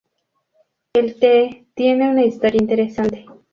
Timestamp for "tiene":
1.75-2.09